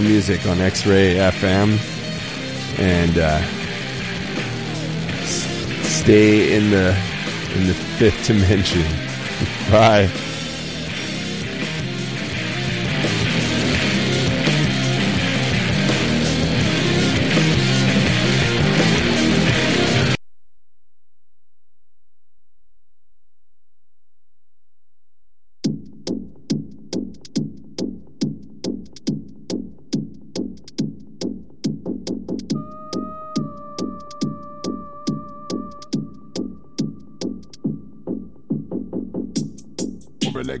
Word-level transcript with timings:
more 0.00 0.08
music 0.08 0.46
on 0.46 0.60
X 0.60 0.86
Ray 0.86 1.14
FM. 1.14 1.78
And 2.78 3.18
uh, 3.18 3.42
stay 5.82 6.54
in 6.54 6.70
the 6.70 6.90
in 7.56 7.66
the 7.66 7.74
fifth 7.74 8.26
dimension. 8.26 8.82
Bye. 9.70 10.27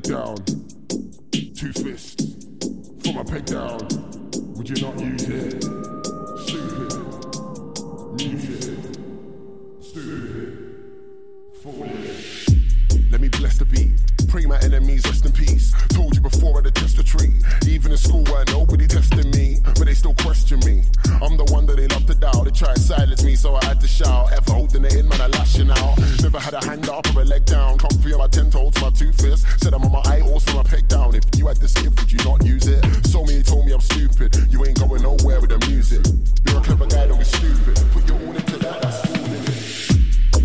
Down, 0.02 0.36
two 1.32 1.72
fists, 1.72 2.36
for 3.02 3.12
my 3.12 3.24
peg 3.24 3.44
down. 3.44 3.78
Would 4.56 4.68
you 4.70 4.86
not 4.86 4.98
use 4.98 5.28
it? 5.28 5.62
Stupid. 6.44 6.92
Music. 8.14 8.78
Stupid. 9.82 10.74
Foolish. 11.62 12.48
Let 13.10 13.20
me 13.20 13.28
bless 13.28 13.58
the 13.58 13.66
beat. 13.66 14.07
Pray 14.28 14.44
my 14.44 14.58
enemies 14.58 15.06
rest 15.06 15.24
in 15.24 15.32
peace. 15.32 15.72
Told 15.88 16.14
you 16.14 16.20
before 16.20 16.60
I 16.60 16.62
had 16.62 16.74
test 16.74 16.98
the 16.98 17.02
tree. 17.02 17.32
Even 17.66 17.92
in 17.92 17.96
school, 17.96 18.22
where 18.24 18.44
nobody 18.48 18.86
testing 18.86 19.30
me, 19.30 19.56
but 19.64 19.86
they 19.86 19.94
still 19.94 20.14
question 20.14 20.60
me. 20.60 20.84
I'm 21.22 21.38
the 21.38 21.48
one 21.50 21.64
that 21.64 21.78
they 21.78 21.86
love 21.86 22.04
to 22.06 22.14
doubt. 22.14 22.44
They 22.44 22.50
try 22.50 22.74
to 22.74 22.80
silence 22.80 23.24
me, 23.24 23.36
so 23.36 23.56
I 23.56 23.64
had 23.64 23.80
to 23.80 23.88
shout. 23.88 24.30
Ever 24.32 24.52
holding 24.52 24.84
it 24.84 24.94
in, 24.96 25.08
man, 25.08 25.22
I 25.22 25.28
lashing 25.28 25.70
out. 25.70 25.98
Never 26.20 26.38
had 26.38 26.52
a 26.52 26.64
hand 26.64 26.88
up 26.90 27.06
or 27.16 27.22
a 27.22 27.24
leg 27.24 27.46
down. 27.46 27.78
Comfy 27.78 28.12
on 28.12 28.18
my 28.18 28.28
ten 28.28 28.50
toes, 28.50 28.74
my 28.82 28.90
two 28.90 29.12
fists. 29.12 29.46
Said 29.62 29.72
I'm 29.72 29.82
on 29.82 29.92
my 29.92 30.02
eye, 30.04 30.20
also 30.20 30.52
my 30.54 30.62
peg 30.62 30.86
down. 30.88 31.14
If 31.14 31.24
you 31.38 31.46
had 31.46 31.56
this 31.56 31.72
gift, 31.72 31.98
would 31.98 32.12
you 32.12 32.22
not 32.22 32.44
use 32.44 32.66
it? 32.66 32.84
So 33.06 33.24
many 33.24 33.42
told 33.42 33.64
me 33.64 33.72
I'm 33.72 33.80
stupid. 33.80 34.36
You 34.52 34.64
ain't 34.66 34.78
going 34.78 35.02
nowhere 35.02 35.40
with 35.40 35.50
the 35.50 35.58
music. 35.66 36.04
You're 36.46 36.58
a 36.58 36.62
clever 36.62 36.86
guy, 36.86 37.06
don't 37.06 37.18
be 37.18 37.24
stupid. 37.24 37.80
Put 37.92 38.06
your 38.06 38.20
all 38.20 38.36
into 38.36 38.58
that, 38.58 38.82
that's 38.82 39.10
it. 39.10 39.27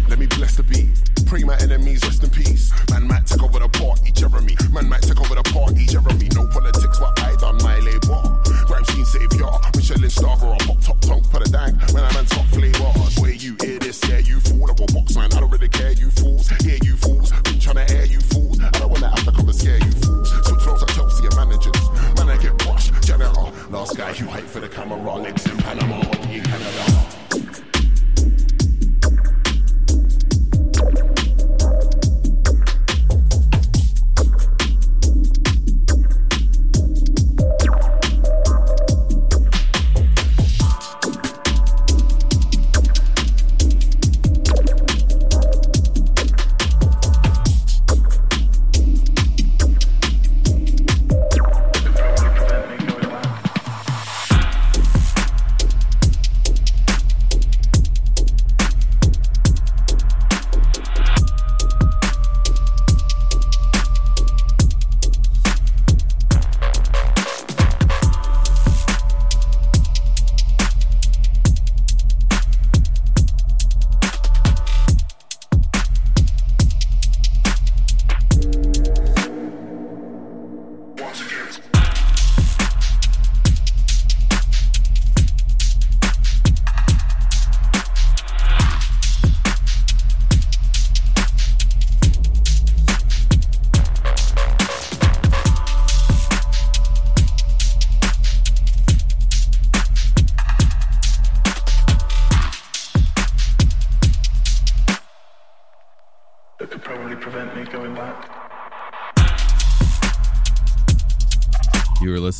Let 0.10 0.20
me 0.20 0.28
bless 0.28 0.56
the 0.56 0.64
beat. 0.64 0.90
Pray 1.26 1.44
my 1.44 1.58
enemies 1.58 2.04
rest 2.04 2.24
in 2.24 2.30
peace. 2.30 2.72
Man 2.92 3.08
might 3.08 3.26
take 3.26 3.42
over 3.42 3.60
the 3.60 3.70
party, 3.70 4.12
Jeremy. 4.12 4.56
Man 4.72 4.88
might 4.88 5.02
take 5.02 5.20
over 5.20 5.36
the 5.36 5.44
party, 5.50 5.86
Jeremy. 5.86 6.30
No 6.36 6.48
politics, 6.48 7.00
but 7.00 7.18
I 7.22 7.36
done 7.38 7.58
my 7.64 7.80
labor. 7.80 8.22
Grime 8.68 8.86
scene 8.86 9.06
savior. 9.06 9.50
Michelin 9.76 10.10
star 10.10 10.38
or 10.44 10.54
a 10.54 10.58
pop 10.66 10.80
top 10.82 11.00
tongue 11.02 11.24
for 11.24 11.40
the 11.40 11.50
dang. 11.50 11.74
When 11.94 12.04
I'm 12.04 12.16
on 12.18 12.26
top 12.26 12.46
flavor. 12.54 12.92
Boy, 13.18 13.36
you 13.40 13.56
hear 13.62 13.80
this, 13.80 14.02
yeah, 14.08 14.20
you 14.20 14.40
fool. 14.40 14.70
I'm 14.70 14.78
a 14.78 14.86
box, 14.94 15.16
man. 15.16 15.34
I 15.34 15.40
don't 15.40 15.50
really 15.50 15.70
care, 15.70 15.94
you 15.94 16.12
fools. 16.12 16.50
Hear 16.62 16.78
you 16.84 16.96
fools. 16.98 17.32
Been 17.44 17.60
trying 17.60 17.82
to 17.82 17.88
air 17.96 18.06
you 18.06 18.20
fools. 18.20 18.62
I 18.62 18.70
don't 18.78 18.92
wanna 18.92 19.10
have 19.10 19.26
to 19.26 19.32
come 19.32 19.48
and 19.48 19.56
scare 19.56 19.80
you 19.80 19.92
fools. 20.04 20.30
Switch 20.30 20.62
flows 20.62 20.82
like 20.82 20.94
Chelsea 20.94 21.26
and 21.26 21.36
managers. 21.36 21.82
Man, 22.18 22.30
I 22.30 22.38
get 22.38 22.54
washed. 22.66 22.94
Janitor. 23.02 23.50
Last 23.70 23.98
guy 23.98 24.14
who 24.14 24.28
hate 24.28 24.46
for 24.46 24.60
the 24.60 24.70
camera. 24.70 25.00
Legs 25.18 25.46
in 25.46 25.58
Panama. 25.58 26.00
In 26.30 26.44
Canada. 26.44 27.13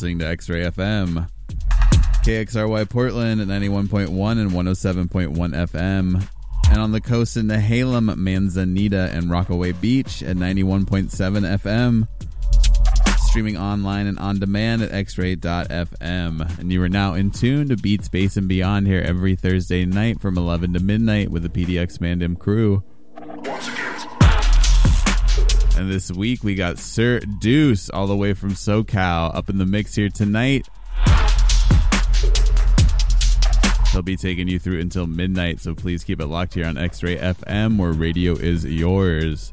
Listening 0.04 0.18
to 0.18 0.26
X 0.26 0.50
Ray 0.50 0.60
FM, 0.66 1.30
KXRY 2.24 2.90
Portland 2.90 3.40
at 3.40 3.48
91.1 3.48 4.08
and 4.38 4.50
107.1 4.50 5.34
FM, 5.34 6.28
and 6.70 6.78
on 6.78 6.92
the 6.92 7.00
coast 7.00 7.38
in 7.38 7.46
Nehalem, 7.46 8.14
Manzanita, 8.14 9.08
and 9.14 9.30
Rockaway 9.30 9.72
Beach 9.72 10.22
at 10.22 10.36
91.7 10.36 11.08
FM. 11.58 12.06
Streaming 13.18 13.56
online 13.56 14.06
and 14.06 14.18
on 14.18 14.38
demand 14.38 14.82
at 14.82 14.90
xray.fm. 14.90 16.58
And 16.58 16.70
you 16.70 16.82
are 16.82 16.88
now 16.90 17.14
in 17.14 17.30
tune 17.30 17.70
to 17.70 17.76
Beats, 17.78 18.10
Bass, 18.10 18.36
and 18.36 18.46
Beyond 18.46 18.86
here 18.86 19.00
every 19.00 19.36
Thursday 19.36 19.86
night 19.86 20.20
from 20.20 20.36
11 20.36 20.74
to 20.74 20.80
midnight 20.80 21.30
with 21.30 21.42
the 21.42 21.48
PDX 21.48 21.96
Mandem 21.96 22.38
crew. 22.38 22.82
And 25.84 25.92
this 25.92 26.10
week 26.10 26.42
we 26.42 26.54
got 26.54 26.78
Sir 26.78 27.20
Deuce 27.20 27.90
all 27.90 28.06
the 28.06 28.16
way 28.16 28.32
from 28.32 28.52
SoCal 28.52 29.34
up 29.34 29.50
in 29.50 29.58
the 29.58 29.66
mix 29.66 29.94
here 29.94 30.08
tonight. 30.08 30.66
He'll 33.92 34.00
be 34.00 34.16
taking 34.16 34.48
you 34.48 34.58
through 34.58 34.80
until 34.80 35.06
midnight, 35.06 35.60
so 35.60 35.74
please 35.74 36.02
keep 36.02 36.22
it 36.22 36.26
locked 36.26 36.54
here 36.54 36.64
on 36.64 36.78
X 36.78 37.02
Ray 37.02 37.18
FM 37.18 37.76
where 37.76 37.92
radio 37.92 38.32
is 38.32 38.64
yours. 38.64 39.52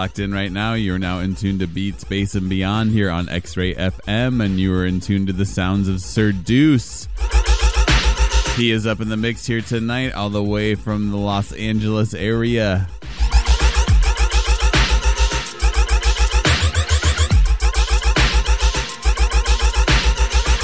locked 0.00 0.18
in 0.18 0.32
right 0.32 0.50
now. 0.50 0.72
You're 0.72 0.98
now 0.98 1.18
in 1.18 1.34
tune 1.34 1.58
to 1.58 1.66
Beats 1.66 2.04
Bass 2.04 2.34
and 2.34 2.48
Beyond 2.48 2.90
here 2.90 3.10
on 3.10 3.28
X 3.28 3.54
Ray 3.54 3.74
FM, 3.74 4.42
and 4.42 4.58
you 4.58 4.74
are 4.74 4.86
in 4.86 4.98
tune 4.98 5.26
to 5.26 5.32
the 5.34 5.44
sounds 5.44 5.88
of 5.88 6.00
Sir 6.00 6.32
Deuce. 6.32 7.06
He 8.56 8.70
is 8.70 8.86
up 8.86 9.02
in 9.02 9.10
the 9.10 9.18
mix 9.18 9.44
here 9.44 9.60
tonight, 9.60 10.14
all 10.14 10.30
the 10.30 10.42
way 10.42 10.74
from 10.74 11.10
the 11.10 11.18
Los 11.18 11.52
Angeles 11.52 12.14
area. 12.14 12.88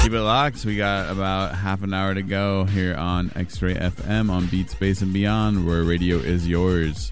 Keep 0.01 0.13
it 0.13 0.21
locked. 0.21 0.65
We 0.65 0.77
got 0.77 1.11
about 1.11 1.53
half 1.53 1.83
an 1.83 1.93
hour 1.93 2.15
to 2.15 2.23
go 2.23 2.63
here 2.63 2.95
on 2.95 3.31
X 3.35 3.61
Ray 3.61 3.75
FM 3.75 4.31
on 4.31 4.47
Beats 4.47 4.73
Bass 4.73 5.03
and 5.03 5.13
Beyond, 5.13 5.67
where 5.67 5.83
radio 5.83 6.17
is 6.17 6.47
yours. 6.47 7.11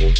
And 0.00 0.14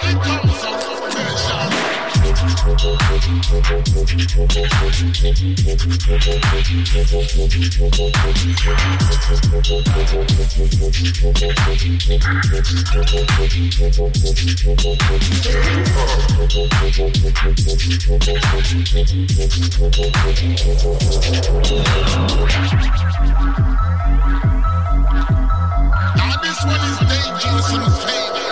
it 0.00 0.22
comes 0.22 0.62
tension. 1.12 1.71
Now 2.42 2.50
this 26.42 26.64
one 26.64 26.82
is 26.82 26.98
dangerous 27.08 27.72
and 27.72 27.92
famous. 28.02 28.51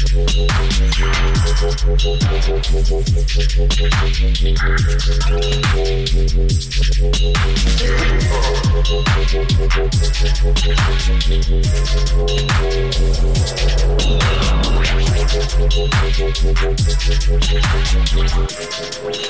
We'll 19.03 19.20